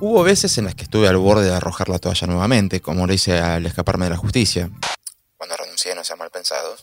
Hubo 0.00 0.24
veces 0.24 0.58
en 0.58 0.64
las 0.64 0.74
que 0.74 0.82
estuve 0.82 1.06
al 1.06 1.16
borde 1.16 1.44
de 1.44 1.54
arrojar 1.54 1.88
la 1.88 2.00
toalla 2.00 2.26
nuevamente, 2.26 2.80
como 2.80 3.06
lo 3.06 3.12
hice 3.12 3.38
al 3.38 3.66
escaparme 3.66 4.06
de 4.06 4.10
la 4.10 4.16
justicia. 4.16 4.68
Cuando 5.36 5.56
renuncié 5.56 5.94
no 5.94 6.02
sean 6.02 6.18
mal 6.18 6.30
pensados 6.30 6.82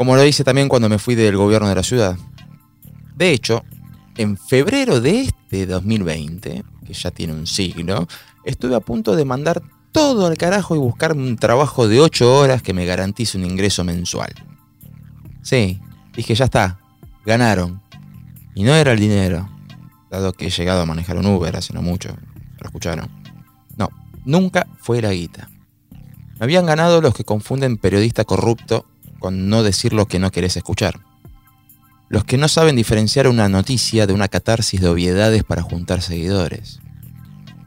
como 0.00 0.16
lo 0.16 0.24
hice 0.24 0.44
también 0.44 0.70
cuando 0.70 0.88
me 0.88 0.98
fui 0.98 1.14
del 1.14 1.36
gobierno 1.36 1.68
de 1.68 1.74
la 1.74 1.82
ciudad. 1.82 2.16
De 3.16 3.32
hecho, 3.32 3.62
en 4.16 4.38
febrero 4.38 4.98
de 4.98 5.24
este 5.24 5.66
2020, 5.66 6.64
que 6.86 6.92
ya 6.94 7.10
tiene 7.10 7.34
un 7.34 7.46
siglo, 7.46 8.08
estuve 8.42 8.74
a 8.74 8.80
punto 8.80 9.14
de 9.14 9.26
mandar 9.26 9.60
todo 9.92 10.26
al 10.26 10.38
carajo 10.38 10.74
y 10.74 10.78
buscar 10.78 11.12
un 11.14 11.36
trabajo 11.36 11.86
de 11.86 12.00
8 12.00 12.34
horas 12.34 12.62
que 12.62 12.72
me 12.72 12.86
garantice 12.86 13.36
un 13.36 13.44
ingreso 13.44 13.84
mensual. 13.84 14.32
Sí, 15.42 15.78
dije, 16.16 16.34
ya 16.34 16.46
está, 16.46 16.80
ganaron. 17.26 17.82
Y 18.54 18.62
no 18.62 18.74
era 18.74 18.92
el 18.92 19.00
dinero, 19.00 19.50
dado 20.10 20.32
que 20.32 20.46
he 20.46 20.50
llegado 20.50 20.80
a 20.80 20.86
manejar 20.86 21.18
un 21.18 21.26
Uber 21.26 21.54
hace 21.54 21.74
no 21.74 21.82
mucho, 21.82 22.16
lo 22.58 22.64
escucharon. 22.64 23.10
No, 23.76 23.90
nunca 24.24 24.66
fue 24.80 25.02
la 25.02 25.12
guita. 25.12 25.50
Me 25.90 26.44
habían 26.44 26.64
ganado 26.64 27.02
los 27.02 27.12
que 27.12 27.24
confunden 27.24 27.76
periodista 27.76 28.24
corrupto 28.24 28.86
con 29.20 29.48
no 29.48 29.62
decir 29.62 29.92
lo 29.92 30.06
que 30.06 30.18
no 30.18 30.32
querés 30.32 30.56
escuchar. 30.56 30.98
Los 32.08 32.24
que 32.24 32.38
no 32.38 32.48
saben 32.48 32.74
diferenciar 32.74 33.28
una 33.28 33.48
noticia 33.48 34.08
de 34.08 34.12
una 34.12 34.26
catarsis 34.26 34.80
de 34.80 34.88
obviedades 34.88 35.44
para 35.44 35.62
juntar 35.62 36.02
seguidores. 36.02 36.80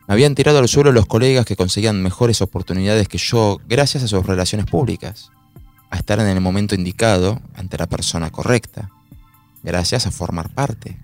Me 0.05 0.15
habían 0.15 0.35
tirado 0.35 0.59
al 0.59 0.67
suelo 0.67 0.91
los 0.91 1.05
colegas 1.05 1.45
que 1.45 1.55
conseguían 1.55 2.03
mejores 2.03 2.41
oportunidades 2.41 3.07
que 3.07 3.17
yo 3.17 3.61
gracias 3.69 4.03
a 4.03 4.09
sus 4.09 4.25
relaciones 4.25 4.65
públicas, 4.65 5.31
a 5.89 5.95
estar 5.95 6.19
en 6.19 6.27
el 6.27 6.41
momento 6.41 6.75
indicado 6.75 7.39
ante 7.55 7.77
la 7.77 7.87
persona 7.87 8.29
correcta, 8.29 8.89
gracias 9.61 10.05
a 10.05 10.11
formar 10.11 10.53
parte. 10.53 10.97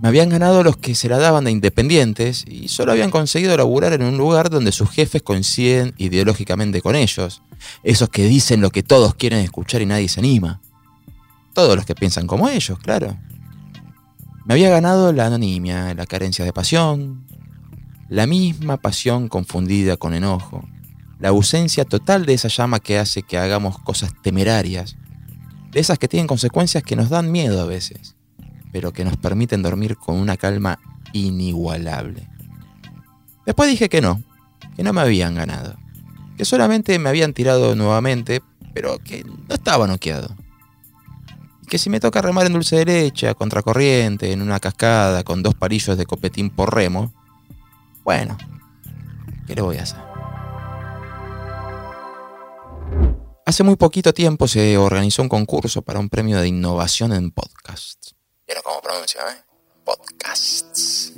Me 0.00 0.08
habían 0.08 0.30
ganado 0.30 0.64
los 0.64 0.78
que 0.78 0.94
se 0.94 1.10
la 1.10 1.18
daban 1.18 1.44
de 1.44 1.50
independientes 1.50 2.44
y 2.48 2.68
solo 2.68 2.92
habían 2.92 3.10
conseguido 3.10 3.56
laburar 3.56 3.92
en 3.92 4.02
un 4.02 4.16
lugar 4.16 4.48
donde 4.48 4.72
sus 4.72 4.90
jefes 4.90 5.22
coinciden 5.22 5.94
ideológicamente 5.98 6.80
con 6.80 6.96
ellos. 6.96 7.42
Esos 7.82 8.08
que 8.08 8.24
dicen 8.24 8.60
lo 8.60 8.70
que 8.70 8.82
todos 8.82 9.14
quieren 9.14 9.40
escuchar 9.40 9.82
y 9.82 9.86
nadie 9.86 10.08
se 10.08 10.20
anima. 10.20 10.60
Todos 11.54 11.76
los 11.76 11.84
que 11.84 11.94
piensan 11.94 12.26
como 12.26 12.48
ellos, 12.48 12.78
claro. 12.78 13.16
Me 14.44 14.54
había 14.54 14.70
ganado 14.70 15.12
la 15.12 15.26
anonimia, 15.26 15.94
la 15.94 16.06
carencia 16.06 16.44
de 16.44 16.52
pasión, 16.52 17.24
la 18.08 18.26
misma 18.26 18.76
pasión 18.76 19.28
confundida 19.28 19.96
con 19.96 20.14
enojo, 20.14 20.66
la 21.18 21.28
ausencia 21.28 21.84
total 21.84 22.26
de 22.26 22.34
esa 22.34 22.48
llama 22.48 22.80
que 22.80 22.98
hace 22.98 23.22
que 23.22 23.38
hagamos 23.38 23.78
cosas 23.78 24.12
temerarias, 24.22 24.96
de 25.70 25.80
esas 25.80 25.98
que 25.98 26.08
tienen 26.08 26.26
consecuencias 26.26 26.82
que 26.82 26.96
nos 26.96 27.10
dan 27.10 27.30
miedo 27.30 27.60
a 27.60 27.66
veces 27.66 28.16
pero 28.72 28.92
que 28.92 29.04
nos 29.04 29.16
permiten 29.16 29.62
dormir 29.62 29.96
con 29.96 30.16
una 30.16 30.36
calma 30.36 30.78
inigualable. 31.12 32.28
Después 33.46 33.68
dije 33.68 33.88
que 33.88 34.00
no, 34.00 34.22
que 34.76 34.82
no 34.82 34.92
me 34.92 35.00
habían 35.00 35.34
ganado, 35.34 35.76
que 36.40 36.46
solamente 36.46 36.98
me 36.98 37.10
habían 37.10 37.34
tirado 37.34 37.76
nuevamente, 37.76 38.40
pero 38.72 38.98
que 38.98 39.24
no 39.24 39.54
estaba 39.54 39.86
noqueado. 39.86 40.34
Y 41.62 41.66
que 41.66 41.76
si 41.76 41.90
me 41.90 42.00
toca 42.00 42.22
remar 42.22 42.46
en 42.46 42.54
dulce 42.54 42.76
derecha, 42.76 43.34
contracorriente, 43.34 44.32
en 44.32 44.40
una 44.40 44.58
cascada, 44.58 45.22
con 45.22 45.42
dos 45.42 45.54
parillos 45.54 45.98
de 45.98 46.06
copetín 46.06 46.48
por 46.48 46.74
remo, 46.74 47.12
bueno, 48.04 48.38
¿qué 49.46 49.54
le 49.54 49.60
voy 49.60 49.76
a 49.76 49.82
hacer? 49.82 50.00
Hace 53.44 53.62
muy 53.62 53.76
poquito 53.76 54.14
tiempo 54.14 54.48
se 54.48 54.78
organizó 54.78 55.20
un 55.20 55.28
concurso 55.28 55.82
para 55.82 55.98
un 55.98 56.08
premio 56.08 56.40
de 56.40 56.48
innovación 56.48 57.12
en 57.12 57.32
podcasts. 57.32 58.14
¿Vieron 58.46 58.62
cómo 58.64 58.80
pronuncio, 58.80 59.20
eh? 59.28 59.44
Podcasts. 59.84 61.12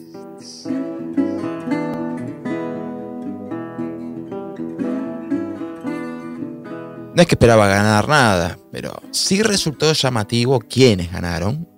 No 7.15 7.21
es 7.21 7.29
que 7.29 7.35
esperaba 7.35 7.67
ganar 7.67 8.09
nada, 8.09 8.59
pero 8.71 8.95
sí 9.11 9.43
resultó 9.43 9.93
llamativo 9.93 10.61
quiénes 10.61 11.13
ganaron. 11.13 11.69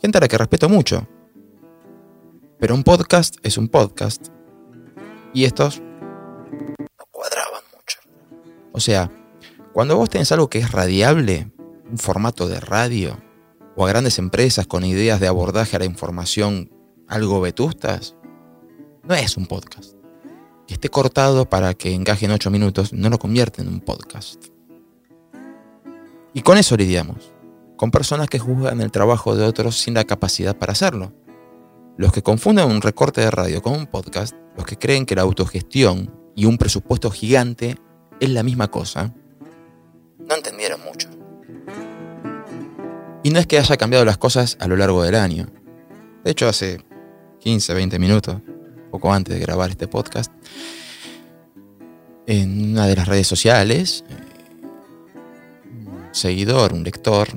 Gente 0.00 0.18
a 0.18 0.20
la 0.22 0.26
que 0.26 0.36
respeto 0.36 0.68
mucho. 0.68 1.06
Pero 2.58 2.74
un 2.74 2.82
podcast 2.82 3.36
es 3.44 3.58
un 3.58 3.68
podcast 3.68 4.26
Y 5.32 5.44
estos 5.44 5.80
no 5.80 7.06
cuadraban 7.12 7.62
mucho. 7.72 8.00
O 8.72 8.80
sea, 8.80 9.08
cuando 9.72 9.96
vos 9.96 10.10
tenés 10.10 10.32
algo 10.32 10.50
que 10.50 10.58
es 10.58 10.72
radiable, 10.72 11.52
un 11.88 11.98
formato 11.98 12.48
de 12.48 12.58
radio, 12.58 13.22
o 13.76 13.86
a 13.86 13.88
grandes 13.88 14.18
empresas 14.18 14.66
con 14.66 14.84
ideas 14.84 15.20
de 15.20 15.28
abordaje 15.28 15.76
a 15.76 15.78
la 15.78 15.84
información 15.84 16.72
algo 17.06 17.40
vetustas, 17.40 18.16
no 19.04 19.14
es 19.14 19.36
un 19.36 19.46
podcast. 19.46 19.94
Que 20.66 20.74
esté 20.74 20.88
cortado 20.88 21.48
para 21.48 21.74
que 21.74 21.94
encaje 21.94 22.24
en 22.24 22.32
8 22.32 22.50
minutos 22.50 22.92
no 22.92 23.10
lo 23.10 23.20
convierte 23.20 23.62
en 23.62 23.68
un 23.68 23.80
podcast. 23.80 24.51
Y 26.34 26.42
con 26.42 26.56
eso 26.56 26.76
lidiamos, 26.76 27.32
con 27.76 27.90
personas 27.90 28.28
que 28.28 28.38
juzgan 28.38 28.80
el 28.80 28.90
trabajo 28.90 29.36
de 29.36 29.44
otros 29.44 29.78
sin 29.78 29.94
la 29.94 30.04
capacidad 30.04 30.56
para 30.56 30.72
hacerlo. 30.72 31.12
Los 31.98 32.12
que 32.12 32.22
confunden 32.22 32.70
un 32.70 32.80
recorte 32.80 33.20
de 33.20 33.30
radio 33.30 33.60
con 33.60 33.74
un 33.74 33.86
podcast, 33.86 34.34
los 34.56 34.64
que 34.64 34.78
creen 34.78 35.04
que 35.04 35.14
la 35.14 35.22
autogestión 35.22 36.10
y 36.34 36.46
un 36.46 36.56
presupuesto 36.56 37.10
gigante 37.10 37.76
es 38.18 38.30
la 38.30 38.42
misma 38.42 38.68
cosa, 38.68 39.14
no 40.18 40.34
entendieron 40.34 40.80
mucho. 40.82 41.08
Y 43.22 43.30
no 43.30 43.38
es 43.38 43.46
que 43.46 43.58
haya 43.58 43.76
cambiado 43.76 44.04
las 44.04 44.18
cosas 44.18 44.56
a 44.60 44.66
lo 44.66 44.76
largo 44.76 45.02
del 45.02 45.14
año. 45.14 45.48
De 46.24 46.30
hecho, 46.30 46.48
hace 46.48 46.80
15, 47.40 47.74
20 47.74 47.98
minutos, 47.98 48.36
poco 48.90 49.12
antes 49.12 49.34
de 49.34 49.40
grabar 49.40 49.70
este 49.70 49.86
podcast, 49.86 50.32
en 52.26 52.72
una 52.72 52.86
de 52.86 52.96
las 52.96 53.06
redes 53.06 53.26
sociales, 53.26 54.04
seguidor, 56.12 56.72
un 56.72 56.84
lector, 56.84 57.28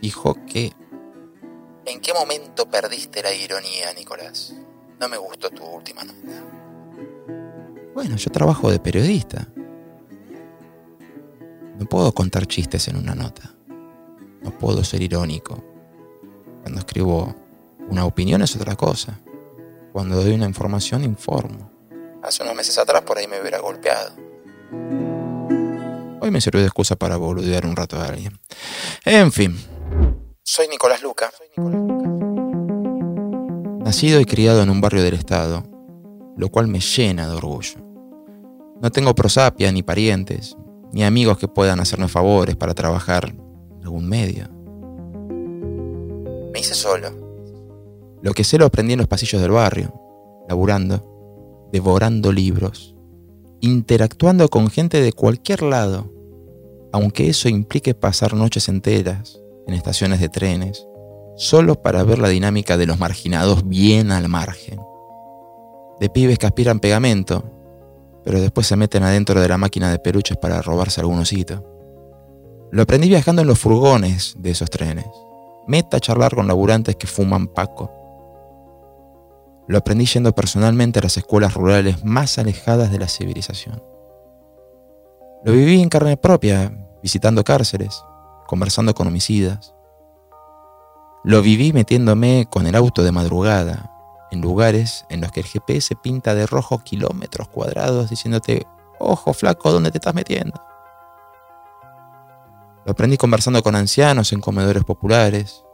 dijo 0.00 0.36
que... 0.46 0.72
¿En 1.84 2.00
qué 2.00 2.12
momento 2.12 2.68
perdiste 2.68 3.22
la 3.22 3.32
ironía, 3.32 3.92
Nicolás? 3.94 4.54
No 5.00 5.08
me 5.08 5.16
gustó 5.16 5.50
tu 5.50 5.64
última 5.64 6.04
nota. 6.04 6.42
Bueno, 7.94 8.16
yo 8.16 8.30
trabajo 8.30 8.70
de 8.70 8.78
periodista. 8.78 9.48
No 11.78 11.86
puedo 11.86 12.12
contar 12.12 12.46
chistes 12.46 12.88
en 12.88 12.96
una 12.96 13.14
nota. 13.14 13.54
No 14.42 14.50
puedo 14.58 14.82
ser 14.84 15.02
irónico. 15.02 15.62
Cuando 16.62 16.80
escribo 16.80 17.34
una 17.88 18.04
opinión 18.04 18.42
es 18.42 18.54
otra 18.56 18.76
cosa. 18.76 19.20
Cuando 19.92 20.22
doy 20.22 20.32
una 20.34 20.46
información 20.46 21.04
informo. 21.04 21.70
Hace 22.22 22.44
unos 22.44 22.54
meses 22.54 22.78
atrás 22.78 23.02
por 23.02 23.18
ahí 23.18 23.26
me 23.26 23.40
hubiera 23.40 23.58
golpeado. 23.58 24.14
Hoy 26.24 26.30
me 26.30 26.40
sirvió 26.40 26.60
de 26.60 26.68
excusa 26.68 26.94
para 26.94 27.16
boludear 27.16 27.66
un 27.66 27.74
rato 27.74 27.98
a 27.98 28.04
alguien. 28.04 28.38
En 29.04 29.32
fin. 29.32 29.56
Soy 30.44 30.68
Nicolás 30.68 31.02
Luca. 31.02 31.32
Nacido 33.84 34.20
y 34.20 34.24
criado 34.24 34.62
en 34.62 34.70
un 34.70 34.80
barrio 34.80 35.02
del 35.02 35.14
estado, 35.14 35.64
lo 36.36 36.48
cual 36.48 36.68
me 36.68 36.78
llena 36.78 37.28
de 37.28 37.34
orgullo. 37.34 37.74
No 38.80 38.92
tengo 38.92 39.16
prosapia 39.16 39.72
ni 39.72 39.82
parientes, 39.82 40.56
ni 40.92 41.02
amigos 41.02 41.38
que 41.38 41.48
puedan 41.48 41.80
hacerme 41.80 42.06
favores 42.06 42.54
para 42.54 42.72
trabajar 42.72 43.30
en 43.30 43.82
algún 43.82 44.08
medio. 44.08 44.48
Me 46.52 46.60
hice 46.60 46.74
solo. 46.74 47.10
Lo 48.22 48.32
que 48.32 48.44
sé 48.44 48.58
lo 48.58 48.66
aprendí 48.66 48.92
en 48.92 49.00
los 49.00 49.08
pasillos 49.08 49.42
del 49.42 49.50
barrio, 49.50 49.92
laburando, 50.48 51.68
devorando 51.72 52.30
libros, 52.30 52.94
interactuando 53.60 54.48
con 54.48 54.70
gente 54.70 55.00
de 55.00 55.12
cualquier 55.12 55.62
lado, 55.62 56.11
aunque 56.92 57.28
eso 57.28 57.48
implique 57.48 57.94
pasar 57.94 58.34
noches 58.34 58.68
enteras 58.68 59.40
en 59.66 59.74
estaciones 59.74 60.20
de 60.20 60.28
trenes, 60.28 60.86
solo 61.36 61.80
para 61.80 62.02
ver 62.04 62.18
la 62.18 62.28
dinámica 62.28 62.76
de 62.76 62.86
los 62.86 62.98
marginados 62.98 63.66
bien 63.66 64.12
al 64.12 64.28
margen. 64.28 64.78
De 65.98 66.08
pibes 66.10 66.38
que 66.38 66.46
aspiran 66.46 66.80
pegamento, 66.80 67.44
pero 68.24 68.40
después 68.40 68.66
se 68.66 68.76
meten 68.76 69.02
adentro 69.02 69.40
de 69.40 69.48
la 69.48 69.58
máquina 69.58 69.90
de 69.90 69.98
peluches 69.98 70.36
para 70.36 70.62
robarse 70.62 71.00
algún 71.00 71.20
osito. 71.20 71.64
Lo 72.70 72.82
aprendí 72.82 73.08
viajando 73.08 73.42
en 73.42 73.48
los 73.48 73.58
furgones 73.58 74.34
de 74.38 74.50
esos 74.50 74.70
trenes. 74.70 75.06
Meta 75.66 75.96
a 75.96 76.00
charlar 76.00 76.34
con 76.34 76.46
laburantes 76.46 76.96
que 76.96 77.06
fuman 77.06 77.48
paco. 77.48 77.90
Lo 79.68 79.78
aprendí 79.78 80.06
yendo 80.06 80.34
personalmente 80.34 80.98
a 80.98 81.02
las 81.02 81.16
escuelas 81.16 81.54
rurales 81.54 82.04
más 82.04 82.38
alejadas 82.38 82.90
de 82.90 82.98
la 82.98 83.08
civilización. 83.08 83.82
Lo 85.44 85.52
viví 85.52 85.80
en 85.80 85.88
carne 85.88 86.16
propia, 86.16 86.72
visitando 87.02 87.44
cárceles, 87.44 88.04
conversando 88.46 88.94
con 88.94 89.06
homicidas. 89.06 89.74
Lo 91.24 91.42
viví 91.42 91.72
metiéndome 91.72 92.46
con 92.50 92.66
el 92.66 92.74
auto 92.74 93.02
de 93.02 93.12
madrugada, 93.12 93.90
en 94.30 94.40
lugares 94.40 95.04
en 95.10 95.20
los 95.20 95.30
que 95.30 95.40
el 95.40 95.46
GPS 95.46 95.94
pinta 95.96 96.34
de 96.34 96.46
rojo 96.46 96.78
kilómetros 96.78 97.48
cuadrados 97.48 98.08
diciéndote, 98.10 98.66
ojo 98.98 99.34
flaco, 99.34 99.70
¿dónde 99.70 99.90
te 99.90 99.98
estás 99.98 100.14
metiendo? 100.14 100.58
Lo 102.84 102.92
aprendí 102.92 103.16
conversando 103.16 103.62
con 103.62 103.76
ancianos 103.76 104.32
en 104.32 104.40
comedores 104.40 104.84
populares. 104.84 105.64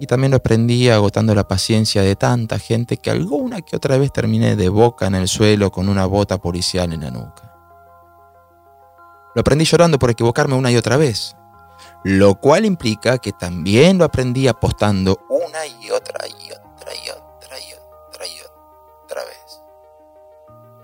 Y 0.00 0.06
también 0.06 0.32
lo 0.32 0.38
aprendí 0.38 0.88
agotando 0.88 1.34
la 1.36 1.46
paciencia 1.46 2.02
de 2.02 2.16
tanta 2.16 2.58
gente 2.58 2.96
que 2.96 3.10
alguna 3.10 3.62
que 3.62 3.76
otra 3.76 3.96
vez 3.96 4.12
terminé 4.12 4.56
de 4.56 4.68
boca 4.68 5.06
en 5.06 5.14
el 5.14 5.28
suelo 5.28 5.70
con 5.70 5.88
una 5.88 6.06
bota 6.06 6.38
policial 6.38 6.92
en 6.92 7.02
la 7.02 7.10
nuca. 7.12 7.53
Lo 9.34 9.40
aprendí 9.40 9.64
llorando 9.64 9.98
por 9.98 10.10
equivocarme 10.10 10.54
una 10.54 10.70
y 10.70 10.76
otra 10.76 10.96
vez, 10.96 11.36
lo 12.04 12.36
cual 12.36 12.64
implica 12.64 13.18
que 13.18 13.32
también 13.32 13.98
lo 13.98 14.04
aprendí 14.04 14.46
apostando 14.46 15.18
una 15.28 15.66
y 15.66 15.90
otra 15.90 16.26
y 16.28 16.52
otra 16.52 16.94
y 16.94 17.10
otra 17.10 17.58
y 17.58 17.72
otra 17.72 18.26
y 18.26 18.36
otra 19.04 19.24
vez. 19.24 19.60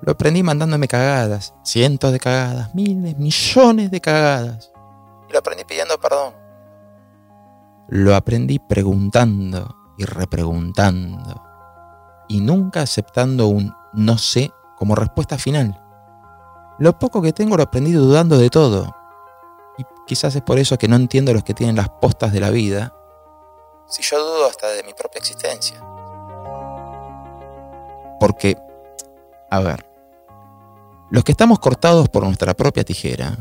Lo 0.03 0.13
aprendí 0.13 0.43
mandándome 0.43 0.89
cagadas, 0.89 1.55
cientos 1.63 2.11
de 2.11 2.19
cagadas, 2.19 2.75
miles, 2.75 3.17
millones 3.19 3.91
de 3.91 4.01
cagadas. 4.01 4.73
Y 5.29 5.33
lo 5.33 5.39
aprendí 5.39 5.65
pidiendo 5.65 5.99
perdón. 5.99 6.35
Lo 7.89 8.17
aprendí 8.17 8.59
preguntando 8.59 9.77
y 9.99 10.05
repreguntando. 10.05 11.43
Y 12.29 12.41
nunca 12.41 12.83
aceptando 12.83 13.49
un 13.49 13.75
no 13.93 14.19
sé 14.19 14.51
como 14.77 14.95
respuesta 14.95 15.39
final. 15.39 15.81
Lo 16.81 16.99
poco 16.99 17.21
que 17.21 17.35
tengo 17.35 17.59
lo 17.59 17.63
aprendí 17.63 17.93
dudando 17.93 18.39
de 18.39 18.49
todo. 18.49 18.97
Y 19.77 19.85
quizás 20.07 20.35
es 20.35 20.41
por 20.41 20.59
eso 20.59 20.79
que 20.79 20.89
no 20.89 20.97
entiendo 20.97 21.31
a 21.31 21.35
los 21.35 21.45
que 21.45 21.53
tienen 21.53 21.77
las 21.77 21.91
postas 21.91 22.33
de 22.33 22.41
la 22.41 22.49
vida. 22.49 22.95
Si 23.87 24.03
yo 24.03 24.19
dudo 24.19 24.47
hasta 24.47 24.69
de 24.69 24.83
mi 24.83 24.95
propia 24.95 25.19
existencia. 25.19 25.79
Porque, 28.19 28.57
a 29.51 29.61
ver, 29.61 29.87
los 31.11 31.23
que 31.23 31.33
estamos 31.33 31.59
cortados 31.59 32.09
por 32.09 32.25
nuestra 32.25 32.55
propia 32.55 32.83
tijera, 32.83 33.37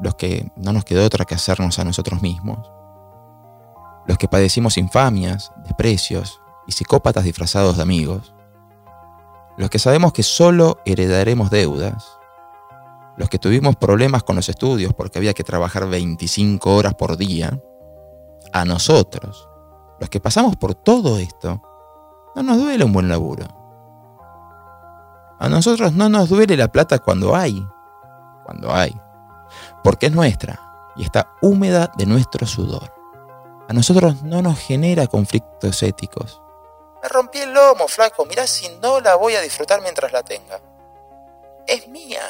los 0.00 0.16
que 0.16 0.50
no 0.56 0.72
nos 0.72 0.84
quedó 0.84 1.06
otra 1.06 1.24
que 1.24 1.36
hacernos 1.36 1.78
a 1.78 1.84
nosotros 1.84 2.20
mismos, 2.20 2.68
los 4.06 4.18
que 4.18 4.26
padecimos 4.26 4.76
infamias, 4.76 5.52
desprecios 5.58 6.40
y 6.66 6.72
psicópatas 6.72 7.22
disfrazados 7.22 7.76
de 7.76 7.82
amigos, 7.82 8.34
los 9.58 9.70
que 9.70 9.80
sabemos 9.80 10.12
que 10.12 10.22
solo 10.22 10.78
heredaremos 10.84 11.50
deudas, 11.50 12.18
los 13.16 13.28
que 13.28 13.40
tuvimos 13.40 13.74
problemas 13.74 14.22
con 14.22 14.36
los 14.36 14.48
estudios 14.48 14.94
porque 14.94 15.18
había 15.18 15.34
que 15.34 15.42
trabajar 15.42 15.88
25 15.88 16.76
horas 16.76 16.94
por 16.94 17.16
día, 17.16 17.60
a 18.52 18.64
nosotros, 18.64 19.48
los 19.98 20.08
que 20.08 20.20
pasamos 20.20 20.56
por 20.56 20.76
todo 20.76 21.18
esto, 21.18 21.60
no 22.36 22.42
nos 22.44 22.56
duele 22.58 22.84
un 22.84 22.92
buen 22.92 23.08
laburo. 23.08 23.46
A 25.40 25.48
nosotros 25.48 25.92
no 25.92 26.08
nos 26.08 26.28
duele 26.28 26.56
la 26.56 26.68
plata 26.68 27.00
cuando 27.00 27.34
hay, 27.34 27.66
cuando 28.44 28.72
hay, 28.72 28.96
porque 29.82 30.06
es 30.06 30.12
nuestra 30.12 30.92
y 30.94 31.02
está 31.02 31.32
húmeda 31.42 31.90
de 31.98 32.06
nuestro 32.06 32.46
sudor. 32.46 32.94
A 33.68 33.72
nosotros 33.72 34.22
no 34.22 34.40
nos 34.40 34.56
genera 34.58 35.08
conflictos 35.08 35.82
éticos. 35.82 36.40
Me 37.02 37.08
rompí 37.08 37.38
el 37.38 37.52
lomo, 37.52 37.86
flaco. 37.88 38.24
Mirá 38.26 38.46
si 38.46 38.68
no 38.82 39.00
la 39.00 39.14
voy 39.16 39.34
a 39.34 39.40
disfrutar 39.40 39.80
mientras 39.82 40.12
la 40.12 40.22
tenga. 40.22 40.60
Es 41.66 41.88
mía. 41.88 42.22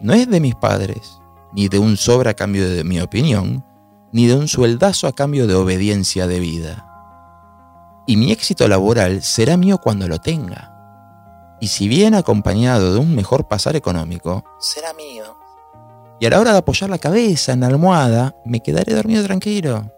No 0.00 0.12
es 0.12 0.28
de 0.28 0.40
mis 0.40 0.54
padres, 0.54 1.18
ni 1.52 1.68
de 1.68 1.78
un 1.78 1.96
sobre 1.96 2.30
a 2.30 2.34
cambio 2.34 2.68
de 2.68 2.84
mi 2.84 3.00
opinión, 3.00 3.64
ni 4.12 4.26
de 4.26 4.34
un 4.34 4.48
sueldazo 4.48 5.06
a 5.06 5.12
cambio 5.12 5.46
de 5.46 5.54
obediencia 5.54 6.26
de 6.26 6.40
vida. 6.40 6.90
Y 8.06 8.16
mi 8.16 8.32
éxito 8.32 8.68
laboral 8.68 9.22
será 9.22 9.56
mío 9.56 9.78
cuando 9.78 10.06
lo 10.08 10.18
tenga. 10.20 10.70
Y 11.60 11.68
si 11.68 11.88
viene 11.88 12.18
acompañado 12.18 12.92
de 12.92 12.98
un 12.98 13.14
mejor 13.14 13.48
pasar 13.48 13.76
económico, 13.76 14.44
Será 14.60 14.92
mío. 14.92 15.36
y 16.20 16.26
a 16.26 16.30
la 16.30 16.40
hora 16.40 16.52
de 16.52 16.58
apoyar 16.58 16.90
la 16.90 16.98
cabeza 16.98 17.52
en 17.52 17.60
la 17.60 17.68
almohada, 17.68 18.34
me 18.44 18.60
quedaré 18.60 18.92
dormido 18.92 19.22
tranquilo, 19.24 19.90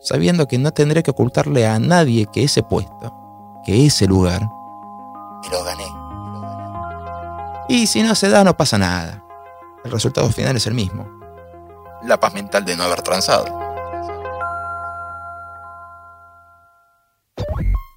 sabiendo 0.00 0.46
que 0.46 0.58
no 0.58 0.72
tendré 0.72 1.02
que 1.02 1.12
ocultarle 1.12 1.66
a 1.66 1.78
nadie 1.78 2.26
que 2.30 2.42
ese 2.44 2.62
puesto, 2.62 3.14
que 3.66 3.84
ese 3.86 4.06
lugar, 4.06 4.48
Y 5.42 5.50
lo 5.50 5.64
gané. 5.64 5.84
y 7.68 7.86
si 7.88 8.02
no 8.02 8.14
se 8.14 8.28
da 8.30 8.44
no 8.44 8.56
pasa 8.56 8.78
nada. 8.78 9.22
El 9.84 9.90
resultado 9.90 10.30
final 10.30 10.56
es 10.56 10.66
el 10.68 10.74
mismo. 10.74 11.04
La 12.04 12.18
paz 12.20 12.32
mental 12.34 12.64
de 12.64 12.76
no 12.76 12.84
haber 12.84 13.02
transado. 13.02 13.44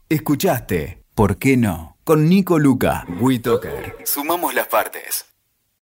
Escuchaste 0.10 1.04
¿Por 1.14 1.38
qué 1.38 1.58
no? 1.58 1.98
con 2.04 2.28
Nico 2.28 2.58
Luca. 2.58 3.06
WeToker. 3.20 3.98
Sumamos 4.06 4.56
las 4.56 4.66
partes. 4.68 5.26